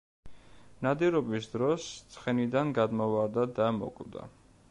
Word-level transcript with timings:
ნადირობის 0.85 1.49
დროს 1.51 1.85
ცხენიდან 2.15 2.73
გადმოვარდა 2.79 3.47
და 3.61 3.71
მოკვდა. 3.79 4.29